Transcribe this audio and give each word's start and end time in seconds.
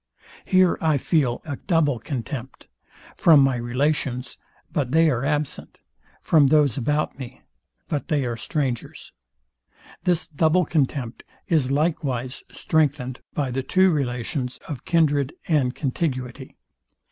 Here 0.45 0.79
I 0.81 0.97
feel 0.97 1.43
a 1.45 1.57
double 1.57 1.99
contempt; 1.99 2.65
from 3.15 3.39
my 3.43 3.55
relations, 3.57 4.35
but 4.71 4.91
they 4.93 5.11
are 5.11 5.23
absent; 5.23 5.79
from 6.23 6.47
those 6.47 6.75
about 6.75 7.19
me, 7.19 7.43
but 7.87 8.07
they 8.07 8.25
are 8.25 8.35
strangers. 8.35 9.11
This 10.03 10.25
double 10.27 10.65
contempt 10.65 11.23
is 11.47 11.69
likewise 11.69 12.41
strengthened 12.49 13.19
by 13.35 13.51
the 13.51 13.61
two 13.61 13.91
relations 13.91 14.57
of 14.67 14.85
kindred 14.85 15.33
and 15.47 15.75
contiguity. 15.75 16.57